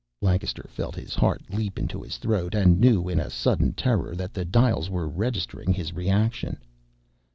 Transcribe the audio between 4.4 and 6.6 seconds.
dials were registering his reaction.